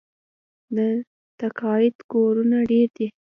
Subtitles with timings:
[0.75, 0.77] د
[1.39, 3.07] تقاعد کورونه ډیر دي.